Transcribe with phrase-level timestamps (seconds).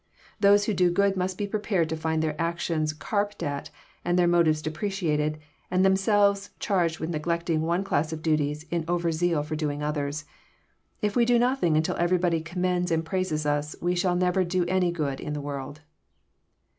[0.39, 3.69] Those who do good must be prepared to find their actions carped at
[4.03, 5.37] and their motives depreciated,
[5.69, 10.25] and themselves charged with neglecting one class of duties in over zeal for doing others.
[11.03, 14.65] If we do nothing until everybody commends and praises us, we shall nev er do
[14.65, 15.81] any good in the world.